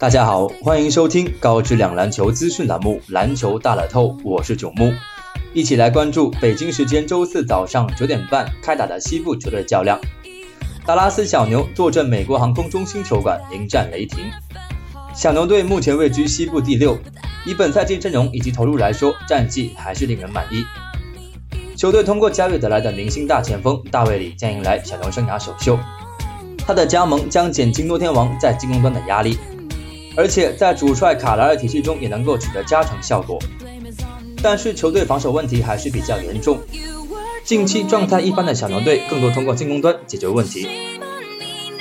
[0.00, 4.92] 大家好，欢迎收听高质量篮球资讯栏目《篮球大乐透》，我是九木，
[5.52, 9.98] 一起来关注北京时间周四早上九点半开打的西部球队较量。
[10.86, 14.20] 达拉斯小牛坐镇美国航空中心球馆迎战雷霆。
[15.16, 16.96] 小牛队目前位居西部第六，
[17.44, 20.62] 以本赛季阵容以及投入来说，战绩还是令人满意。
[21.76, 25.76] 球队通过交易得来的明星大前锋大卫里将迎来小牛生涯首秀，
[26.58, 29.36] 他的加盟将减轻诺天王在进攻端的压力。
[30.18, 33.38] 而且在主帅卡莱尔体系中也能够取得加成效果，
[34.42, 36.58] 但是球队防守问题还是比较严重。
[37.44, 40.68] 近期状态一般的小牛队更多通过进攻端解决问题，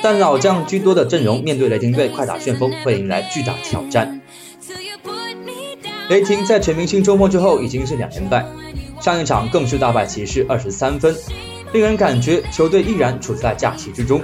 [0.04, 4.22] 但老将居多的阵容面对雷霆队快打旋风会迎来巨大挑战。
[6.08, 8.46] 雷霆在全明星周末之后已经是两连败，
[9.02, 11.16] 上一场更是大败骑士二十三分，
[11.74, 14.22] 令人感觉球队依然处在假期之中。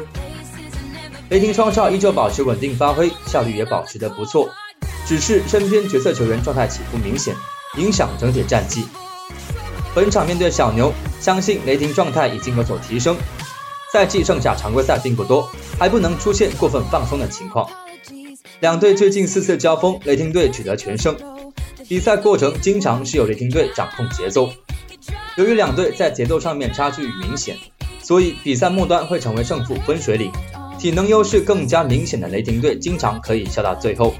[1.33, 4.47] 雷霆双少依旧保持稳定发挥，效率也保持得不错，
[5.07, 7.35] 只是身边角色球员状态起伏明显，
[7.75, 8.85] 影响整体战绩。
[9.95, 13.17] 本场面对小牛，相信雷霆状态已经有所提升。
[13.91, 15.49] 赛季剩下常规赛并不多，
[15.79, 17.67] 还不能出现过分放松的情况。
[18.59, 21.17] 两队最近四次交锋，雷霆队取得全胜。
[21.89, 24.51] 比赛过程经常是由雷霆队掌控节奏。
[25.37, 27.57] 由于两队在节奏上面差距明显，
[28.03, 30.31] 所以比赛末端会成为胜负分水岭。
[30.79, 34.13] 体能优势更加明显的雷霆队，经常可以笑到最后。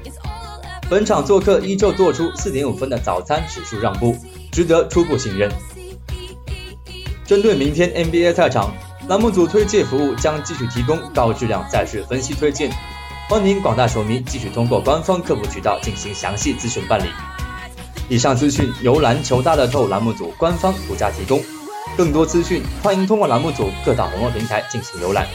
[0.88, 4.16] 本场做客依旧做出四点五分的早餐指数让步，
[4.52, 5.50] 值得初步信任。
[7.26, 8.74] 针对明天 NBA 赛场，
[9.08, 12.70] 栏目组推介服务将继续提供高质量赛事分析推荐，
[13.30, 17.08] 欢迎广大球迷继续通过官方客服渠道进行详细咨询办理。
[18.10, 21.42] 以上资讯由篮球大乐透栏目组官方独家提供，
[21.96, 25.26] 更多资讯欢迎通过栏目组各大网络平台进行浏览。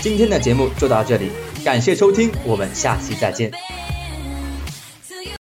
[0.00, 1.30] 今天的节目就到这里，
[1.64, 3.50] 感谢收听，我们下期再见。